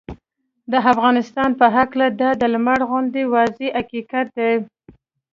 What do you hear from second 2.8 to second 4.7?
غوندې واضحه حقیقت دی